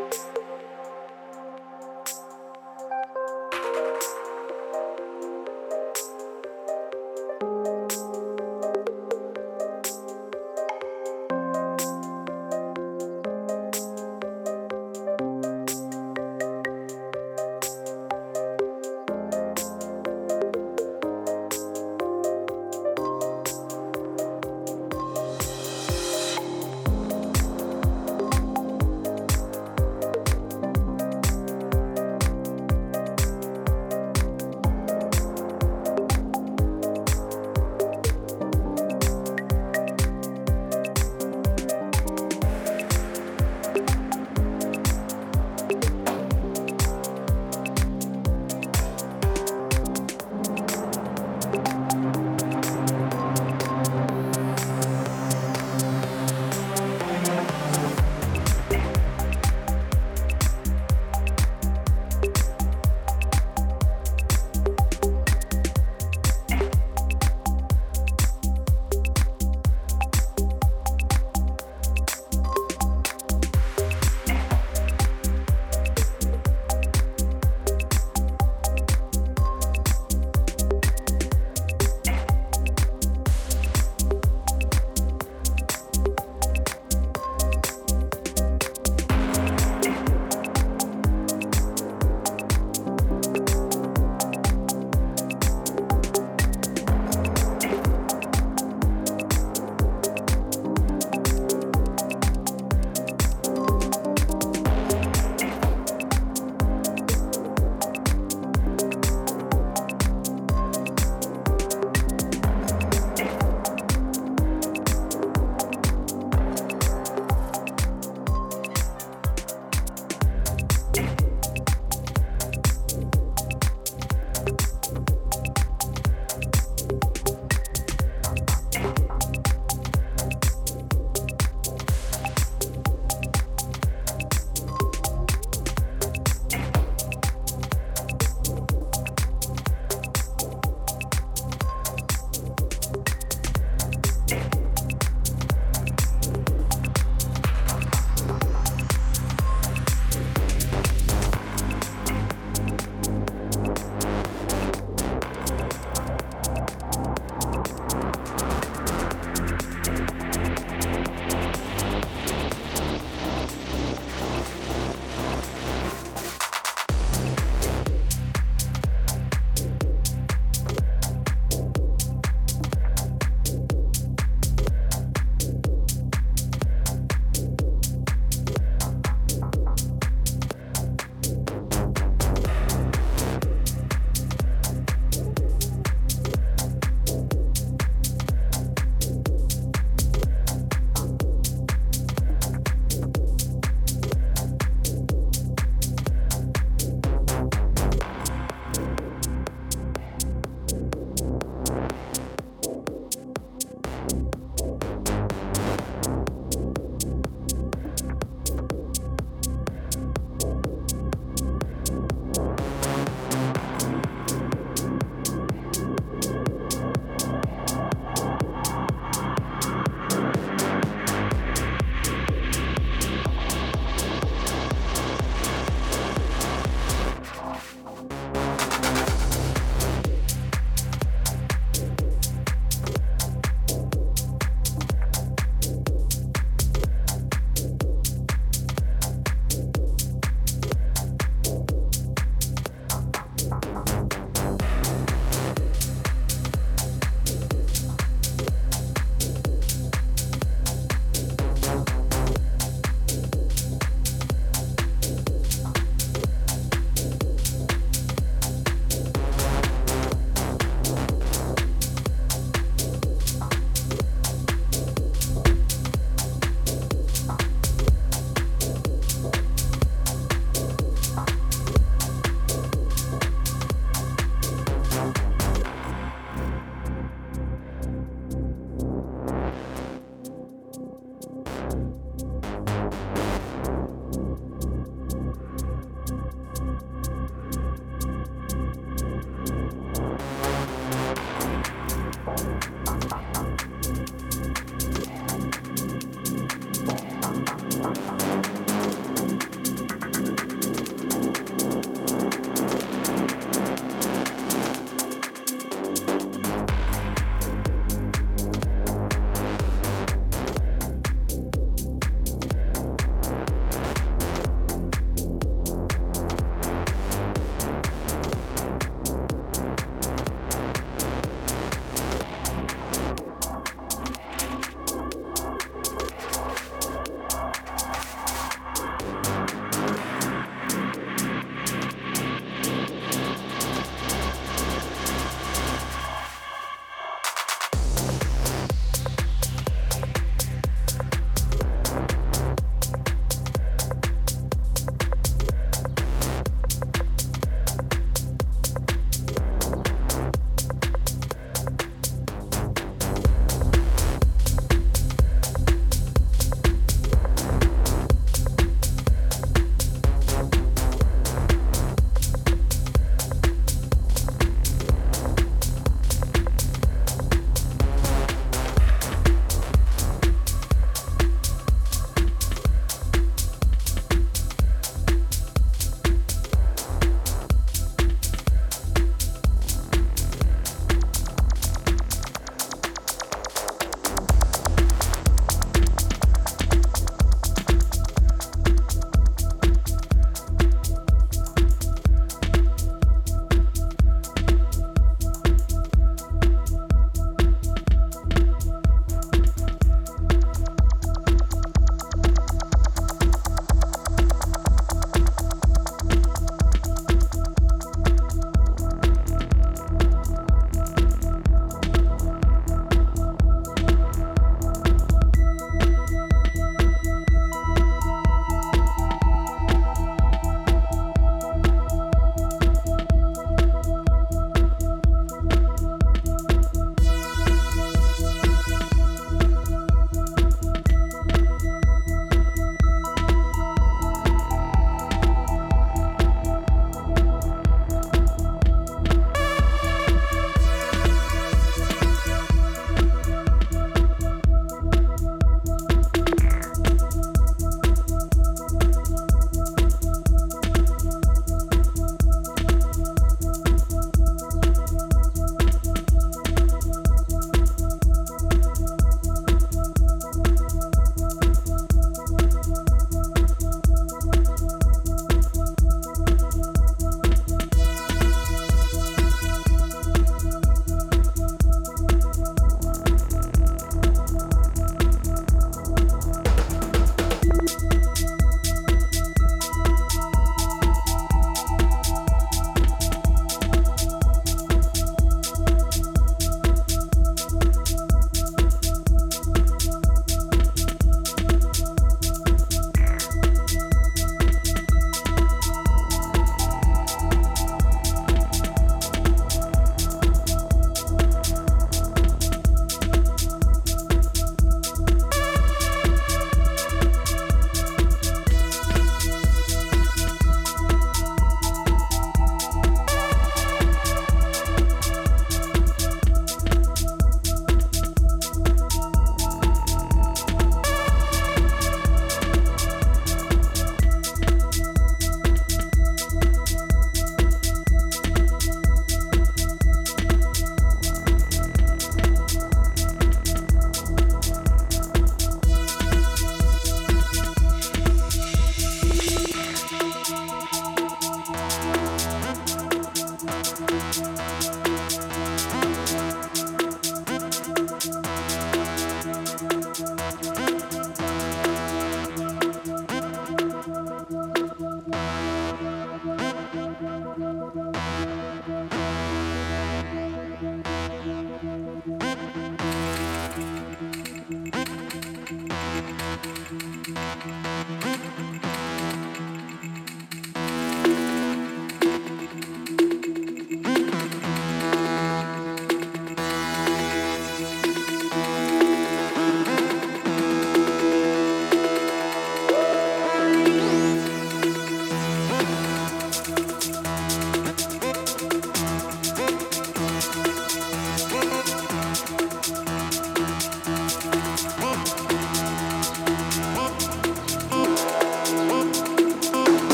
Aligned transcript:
Bye. 0.00 0.39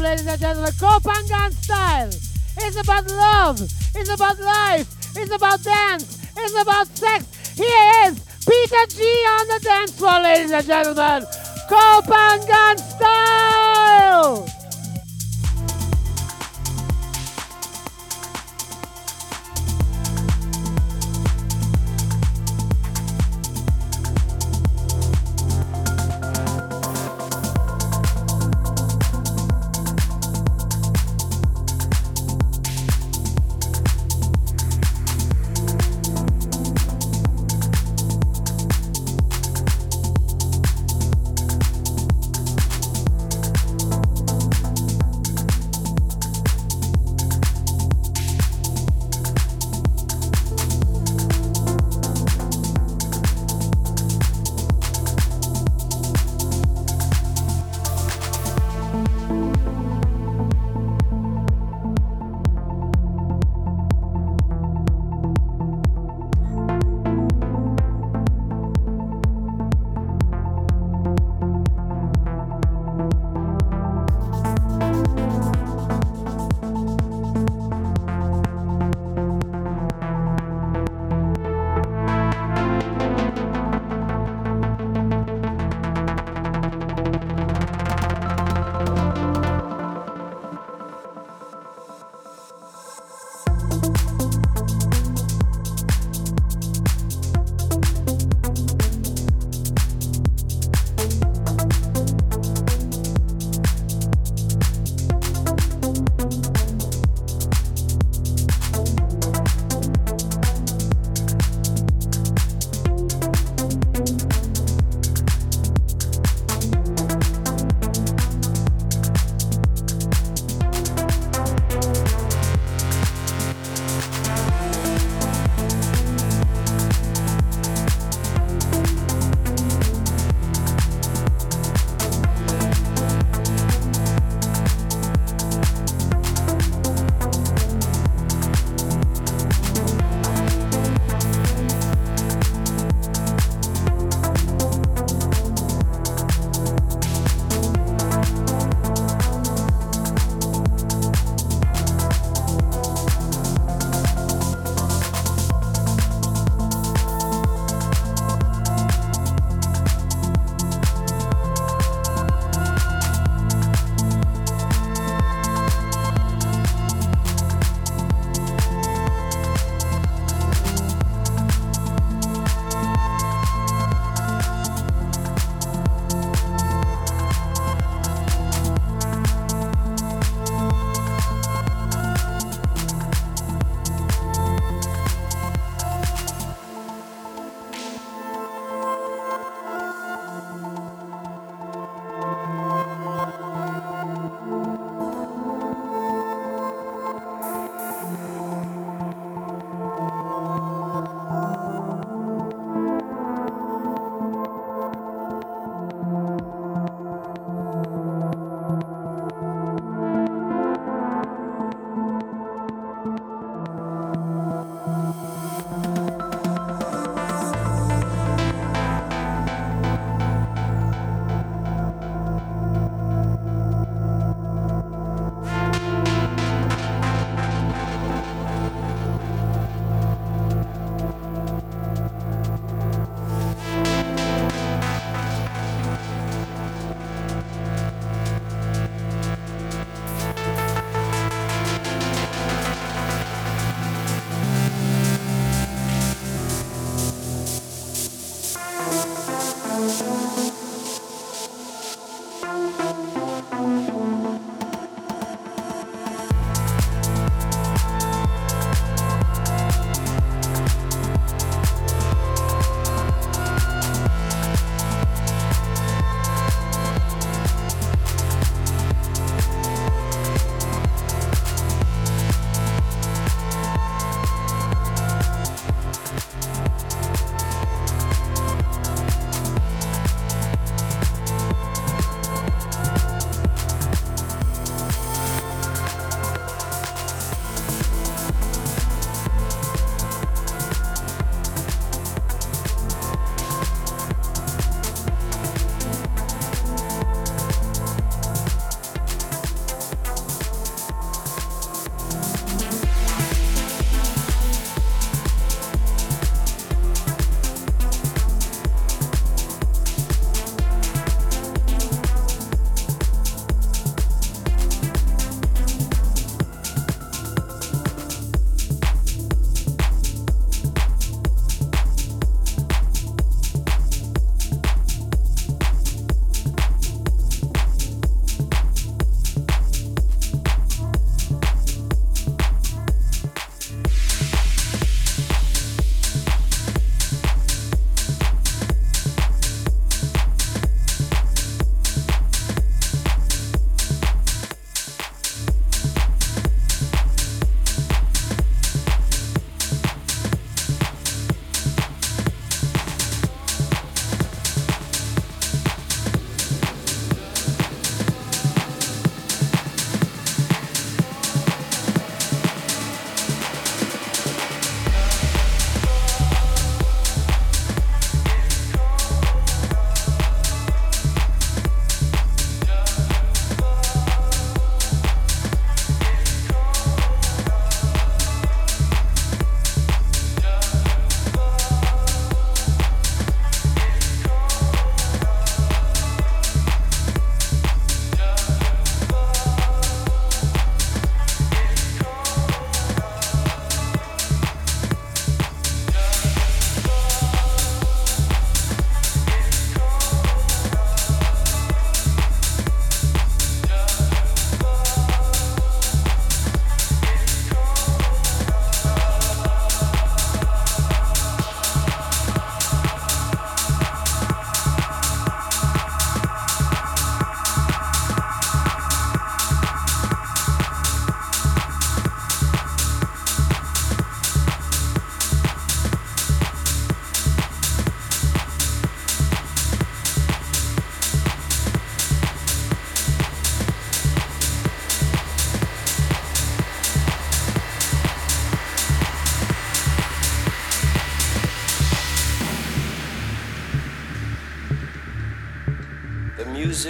Ladies 0.00 0.26
and 0.26 0.40
gentlemen. 0.40 0.72
Koh 0.80 0.98
Phangan 1.00 1.52
style. 1.52 2.08
It's 2.08 2.76
about 2.76 3.06
love. 3.08 3.60
It's 3.94 4.08
about 4.08 4.40
life. 4.40 4.88
It's 5.14 5.30
about 5.30 5.62
dance. 5.62 6.26
It's 6.38 6.58
about 6.58 6.86
sex. 6.96 7.26
Here 7.54 7.92
is 8.06 8.18
Peter 8.48 8.86
G 8.88 9.02
on 9.04 9.48
the 9.48 9.60
dance 9.62 9.90
floor, 9.92 10.22
ladies 10.22 10.52
and 10.52 10.66
gentlemen. 10.66 11.26
Koh 11.68 12.00
Phangan 12.06 12.89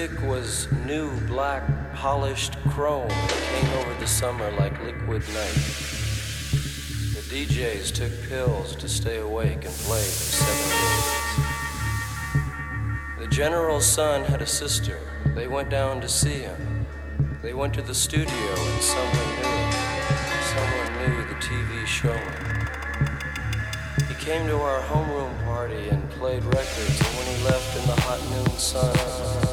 music 0.01 0.23
was 0.23 0.67
new 0.87 1.11
black 1.27 1.63
polished 1.95 2.57
chrome 2.71 3.09
that 3.09 3.43
came 3.53 3.71
over 3.79 3.93
the 4.01 4.07
summer 4.07 4.51
like 4.53 4.73
liquid 4.83 5.23
night. 5.35 5.61
The 7.13 7.23
DJs 7.29 7.93
took 7.93 8.11
pills 8.29 8.75
to 8.77 8.89
stay 8.89 9.19
awake 9.19 9.67
and 9.67 9.75
play 9.85 10.01
for 10.01 10.31
seven 10.41 10.71
days. 10.71 11.09
The 13.19 13.27
general's 13.27 13.85
son 13.85 14.25
had 14.25 14.41
a 14.41 14.47
sister. 14.47 14.99
They 15.35 15.49
went 15.49 15.69
down 15.69 16.01
to 16.01 16.09
see 16.09 16.41
him. 16.49 16.87
They 17.43 17.53
went 17.53 17.75
to 17.75 17.83
the 17.83 17.95
studio 17.95 18.55
and 18.57 18.83
someone 18.83 19.29
knew 19.37 19.53
it. 19.53 19.75
Someone 20.55 20.93
knew 20.99 21.17
the 21.29 21.35
TV 21.45 21.87
showman. 21.87 22.69
He 24.09 24.15
came 24.15 24.47
to 24.47 24.57
our 24.57 24.81
homeroom 24.81 25.45
party 25.45 25.91
and 25.91 26.09
played 26.13 26.43
records, 26.45 27.01
and 27.01 27.17
when 27.19 27.27
he 27.37 27.45
left 27.45 27.77
in 27.77 27.87
the 27.87 28.01
hot 28.01 28.21
noon 28.31 28.57
sun, 28.57 29.50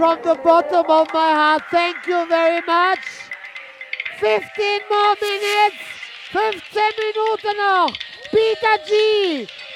from 0.00 0.18
the 0.22 0.34
bottom 0.42 0.86
of 0.88 1.06
my 1.12 1.30
heart. 1.40 1.62
Thank 1.70 2.06
you 2.06 2.26
very 2.26 2.62
much. 2.66 3.04
15 4.18 4.80
more 4.90 5.14
minutes. 5.20 5.76
15 6.32 6.92
Minuten 7.02 7.56
noch. 7.58 7.92
Peter 8.32 8.76
G. 8.88 8.90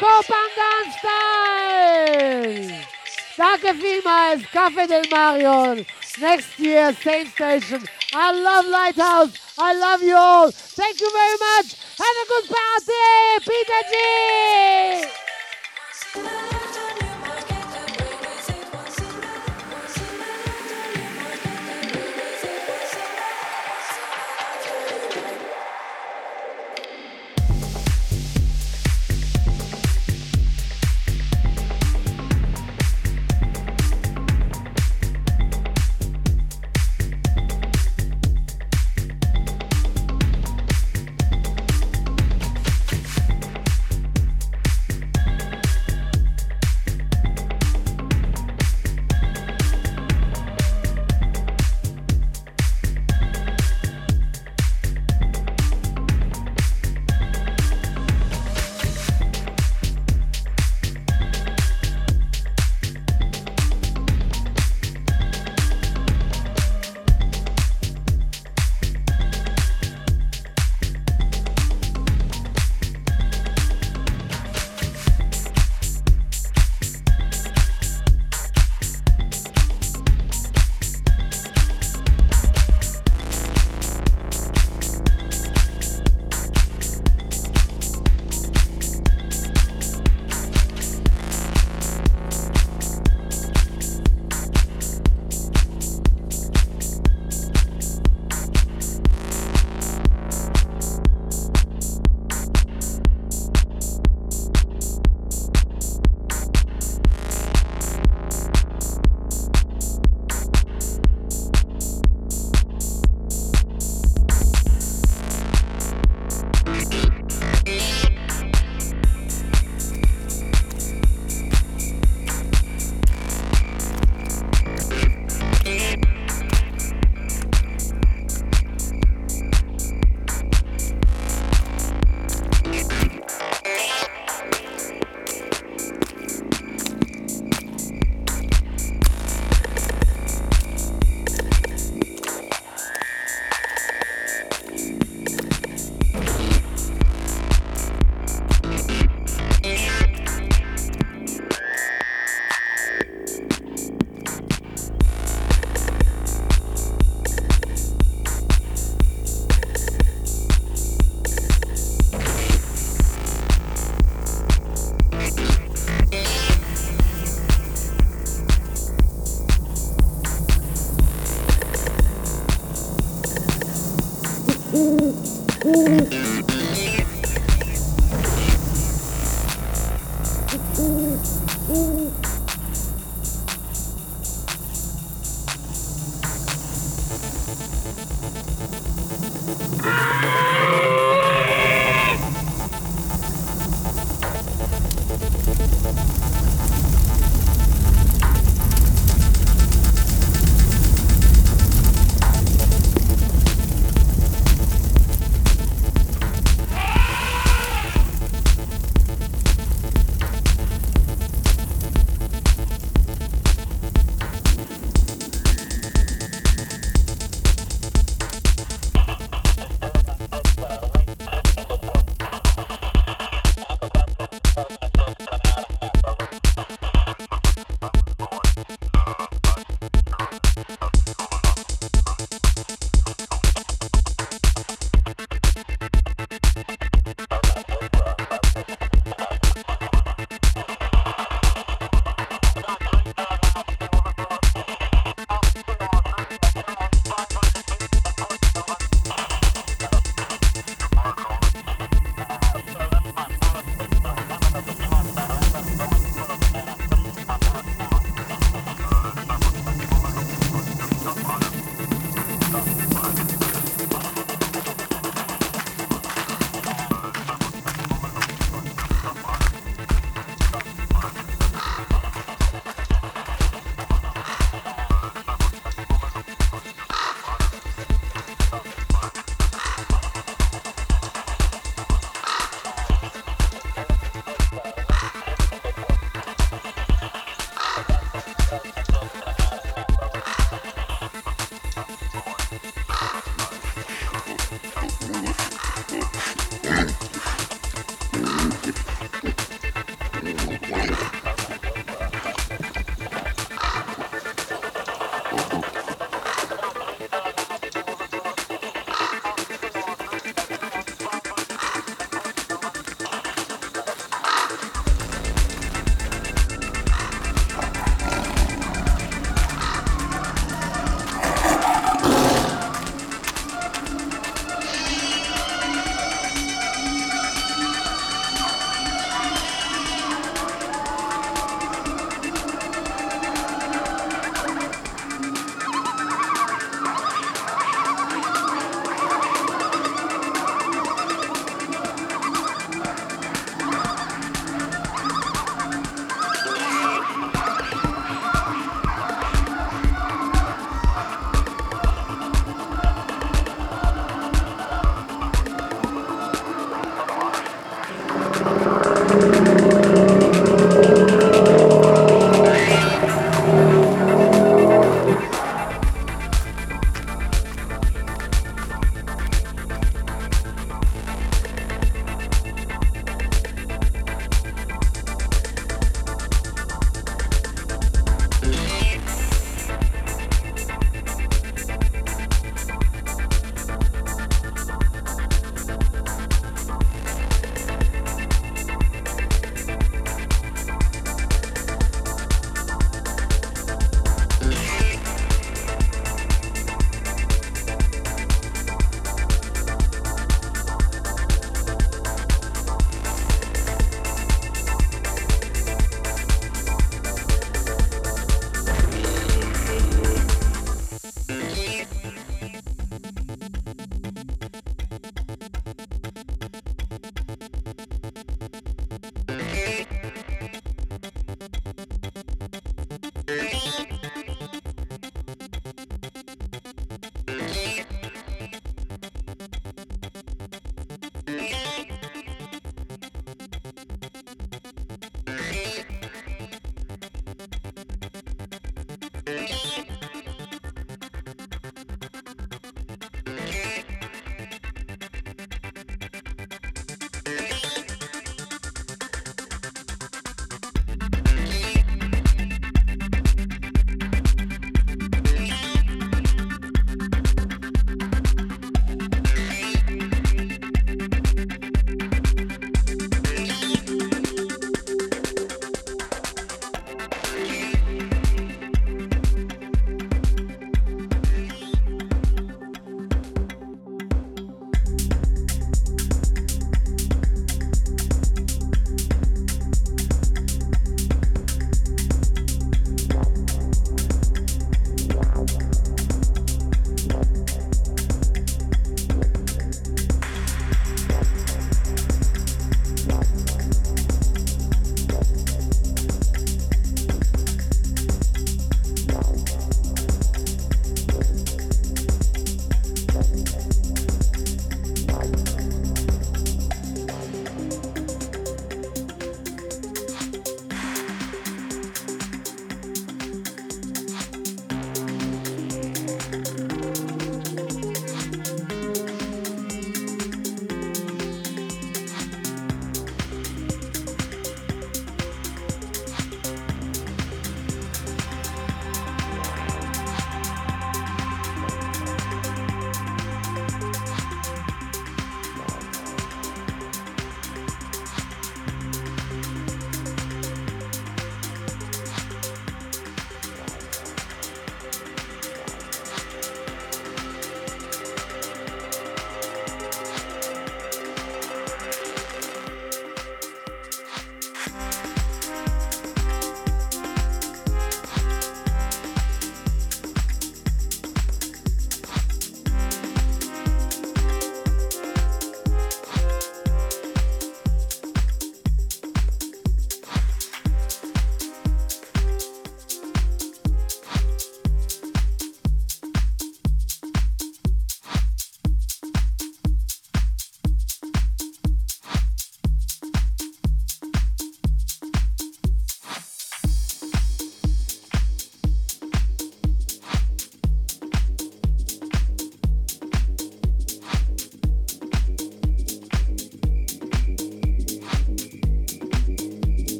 Koh 0.00 0.22
Phangan 0.30 0.84
Style. 0.96 2.72
Danke 3.36 3.74
vielmals. 3.82 4.42
Café 4.50 4.86
del 4.86 5.06
Marion. 5.10 5.84
Next 6.18 6.58
year, 6.58 6.94
same 7.02 7.26
station. 7.26 7.82
I 8.14 8.32
love 8.32 8.66
Lighthouse. 8.66 9.32
I 9.58 9.74
love 9.74 10.02
you 10.02 10.16
all. 10.16 10.50
Thank 10.50 11.00
you 11.02 11.10
very 11.20 11.38
much. 11.48 11.68
Have 12.02 12.16
a 12.22 12.26
good 12.32 12.46
party. 12.56 13.04
Peter 13.50 13.82
G. 13.90 13.94